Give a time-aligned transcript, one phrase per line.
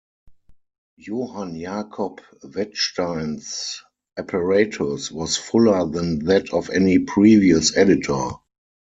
[0.97, 3.83] Johann Jakob Wettstein's
[4.17, 8.31] apparatus was fuller than that of any previous editor.